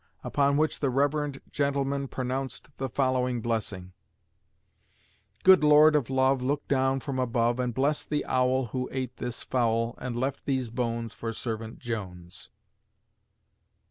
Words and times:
Upon 0.23 0.57
which 0.57 0.79
the 0.79 0.89
Reverend 0.89 1.41
gentleman 1.51 2.07
pronounced 2.07 2.75
the 2.79 2.89
following 2.89 3.39
blessing: 3.39 3.93
"Good 5.43 5.63
Lord 5.63 5.95
of 5.95 6.09
love 6.09 6.41
Look 6.41 6.67
down 6.67 6.99
from 7.01 7.19
above, 7.19 7.59
And 7.59 7.71
bless 7.71 8.03
the 8.03 8.25
'Owl 8.25 8.65
Who 8.73 8.89
ate 8.91 9.17
this 9.17 9.43
fowl 9.43 9.93
And 9.99 10.15
left 10.15 10.45
these 10.45 10.71
bones 10.71 11.13
For 11.13 11.31
Scervant 11.31 11.77
Jones." 11.77 12.49